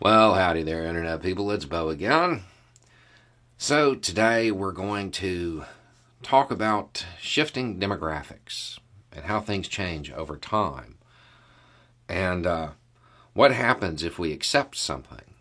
[0.00, 1.50] Well, howdy there, Internet people.
[1.50, 2.44] It's Beau again.
[3.56, 5.64] So, today we're going to
[6.22, 8.78] talk about shifting demographics
[9.10, 10.98] and how things change over time.
[12.08, 12.68] And uh,
[13.32, 15.34] what happens if we accept something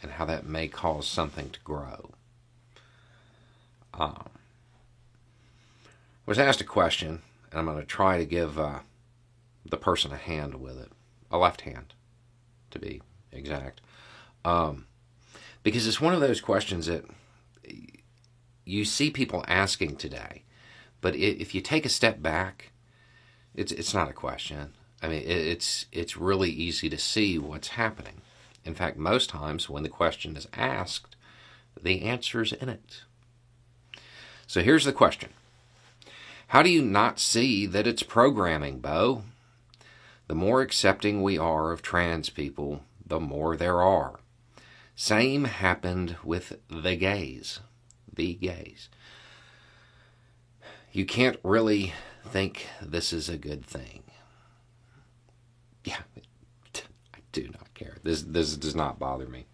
[0.00, 2.12] and how that may cause something to grow.
[3.94, 4.28] Um,
[5.88, 8.78] I was asked a question, and I'm going to try to give uh,
[9.68, 10.92] the person a hand with it,
[11.32, 11.94] a left hand,
[12.70, 13.02] to be
[13.32, 13.80] exact.
[14.44, 14.86] Um,
[15.62, 17.04] because it's one of those questions that
[18.64, 20.44] you see people asking today,
[21.00, 22.72] but if you take a step back,
[23.54, 24.74] it's it's not a question.
[25.02, 28.22] I mean, it's it's really easy to see what's happening.
[28.64, 31.16] In fact, most times when the question is asked,
[31.80, 33.02] the answer's in it.
[34.46, 35.30] So here's the question.
[36.48, 39.22] How do you not see that it's programming, Beau?
[40.26, 44.20] The more accepting we are of trans people, the more there are.
[44.94, 47.60] Same happened with the gays.
[48.12, 48.88] The gays.
[50.92, 51.92] You can't really
[52.24, 54.04] think this is a good thing.
[55.84, 55.98] Yeah,
[57.14, 57.96] I do not care.
[58.02, 59.46] This this does not bother me.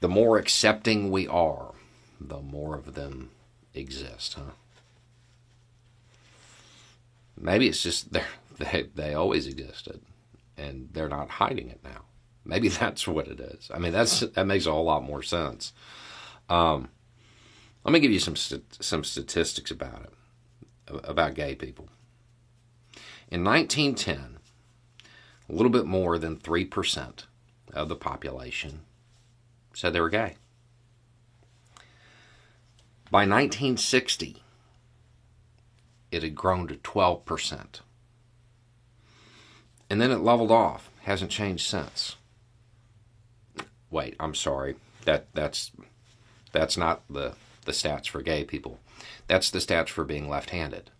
[0.00, 1.72] The more accepting we are,
[2.20, 3.30] the more of them
[3.74, 4.52] exist, huh?
[7.38, 8.12] Maybe it's just
[8.58, 10.00] they they always existed
[10.56, 12.04] and they're not hiding it now.
[12.44, 13.70] Maybe that's what it is.
[13.72, 15.72] I mean, that's that makes a whole lot more sense.
[16.48, 16.88] Um,
[17.84, 21.88] let me give you some st- some statistics about it, about gay people.
[23.30, 24.38] In 1910,
[25.48, 27.26] a little bit more than three percent
[27.72, 28.80] of the population
[29.72, 30.36] said they were gay.
[33.10, 34.42] By 1960,
[36.10, 37.80] it had grown to 12 percent
[39.94, 40.90] and then it leveled off.
[41.02, 42.16] Hasn't changed since.
[43.92, 44.74] Wait, I'm sorry.
[45.04, 45.70] That that's
[46.50, 48.80] that's not the the stats for gay people.
[49.28, 50.90] That's the stats for being left-handed.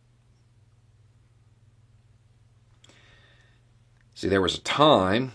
[4.15, 5.33] See, there was a time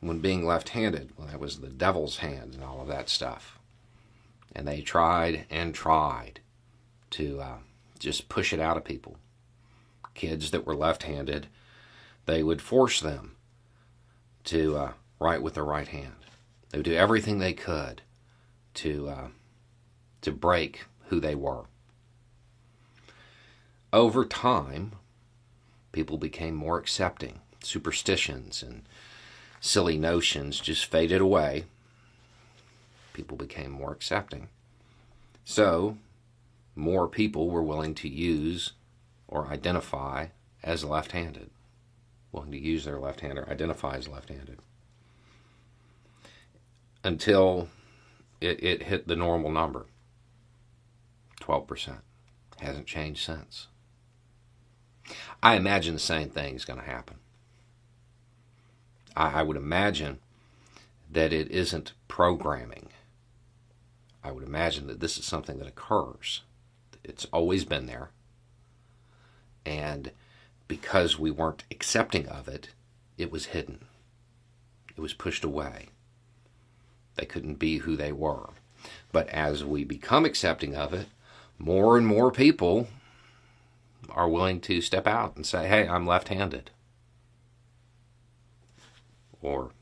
[0.00, 3.58] when being left-handed, when that was the devil's hand and all of that stuff,
[4.54, 6.40] and they tried and tried
[7.12, 7.58] to uh,
[7.98, 9.16] just push it out of people.
[10.12, 11.46] Kids that were left-handed
[12.26, 13.36] they would force them
[14.44, 16.14] to uh, write with their right hand.
[16.70, 18.02] They would do everything they could
[18.74, 19.28] to uh,
[20.22, 21.64] to break who they were.
[23.92, 24.92] Over time,
[25.90, 27.40] people became more accepting.
[27.62, 28.82] Superstitions and
[29.60, 31.64] silly notions just faded away.
[33.12, 34.48] People became more accepting.
[35.44, 35.98] So,
[36.74, 38.72] more people were willing to use
[39.28, 40.28] or identify
[40.62, 41.50] as left handed
[42.32, 44.58] willing to use their left hand or identify as left handed
[47.04, 47.68] until
[48.40, 49.86] it, it hit the normal number
[51.40, 51.98] 12%.
[52.60, 53.66] Hasn't changed since.
[55.42, 57.16] I imagine the same thing is going to happen.
[59.16, 60.20] I, I would imagine
[61.10, 62.88] that it isn't programming.
[64.22, 66.42] I would imagine that this is something that occurs.
[67.02, 68.10] It's always been there.
[69.66, 70.12] And
[70.72, 72.70] because we weren't accepting of it,
[73.18, 73.84] it was hidden.
[74.96, 75.88] It was pushed away.
[77.16, 78.48] They couldn't be who they were.
[79.12, 81.08] But as we become accepting of it,
[81.58, 82.88] more and more people
[84.08, 86.70] are willing to step out and say, hey, I'm left handed.
[89.42, 89.72] Or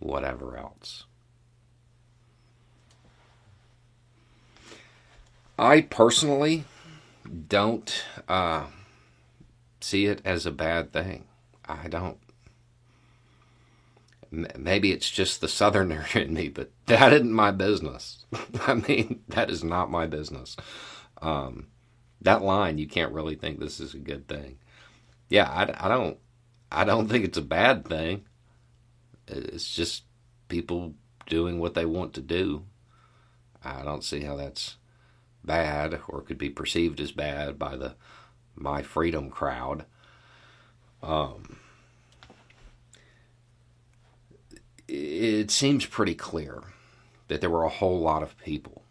[0.00, 1.04] whatever else.
[5.56, 6.64] I personally
[7.48, 8.04] don't.
[8.26, 8.64] Uh,
[9.84, 11.24] see it as a bad thing.
[11.66, 12.18] I don't.
[14.30, 18.24] Maybe it's just the southerner in me, but that isn't my business.
[18.66, 20.56] I mean, that is not my business.
[21.22, 21.68] Um,
[22.20, 24.58] that line, you can't really think this is a good thing.
[25.28, 26.18] Yeah, I, I don't.
[26.72, 28.24] I don't think it's a bad thing.
[29.28, 30.04] It's just
[30.48, 30.94] people
[31.26, 32.64] doing what they want to do.
[33.64, 34.76] I don't see how that's
[35.44, 37.94] bad or could be perceived as bad by the
[38.56, 39.84] my freedom crowd.
[41.02, 41.58] Um,
[44.88, 46.62] it seems pretty clear
[47.28, 48.82] that there were a whole lot of people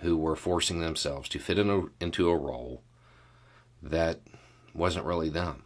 [0.00, 2.82] who were forcing themselves to fit in a, into a role
[3.82, 4.20] that
[4.74, 5.64] wasn't really them.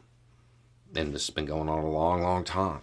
[0.94, 2.82] And this has been going on a long, long time.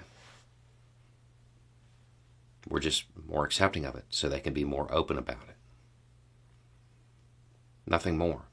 [2.68, 5.56] We're just more accepting of it so they can be more open about it.
[7.86, 8.47] Nothing more.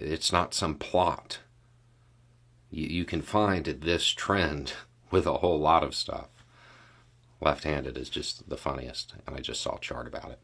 [0.00, 1.40] It's not some plot.
[2.70, 4.74] You, you can find this trend
[5.10, 6.28] with a whole lot of stuff.
[7.40, 10.38] Left handed is just the funniest, and I just saw a chart about it.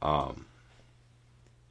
[0.00, 0.46] Um,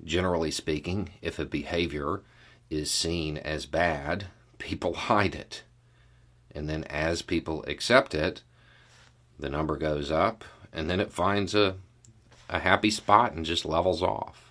[0.04, 2.22] generally speaking, if a behavior
[2.70, 4.28] is seen as bad,
[4.58, 5.64] people hide it.
[6.54, 8.42] And then as people accept it,
[9.40, 10.44] the number goes up,
[10.74, 11.76] and then it finds a,
[12.50, 14.47] a happy spot and just levels off.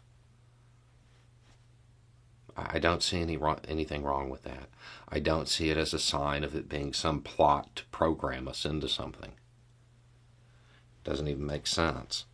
[2.56, 4.68] I don't see any wrong, anything wrong with that.
[5.08, 8.64] I don't see it as a sign of it being some plot to program us
[8.64, 9.32] into something.
[9.32, 12.24] It Doesn't even make sense.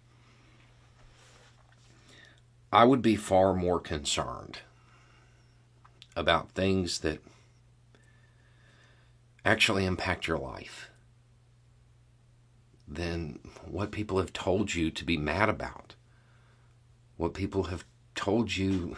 [2.72, 4.60] I would be far more concerned
[6.14, 7.20] about things that
[9.44, 10.88] actually impact your life
[12.86, 15.94] than what people have told you to be mad about.
[17.16, 17.84] What people have
[18.14, 18.96] told you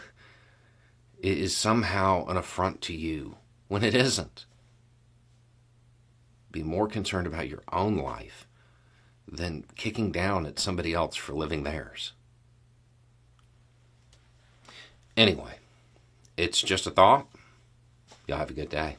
[1.24, 3.36] is somehow an affront to you
[3.68, 4.46] when it isn't.
[6.50, 8.46] Be more concerned about your own life
[9.26, 12.12] than kicking down at somebody else for living theirs.
[15.16, 15.58] Anyway,
[16.36, 17.26] it's just a thought.
[18.26, 18.96] Y'all have a good day.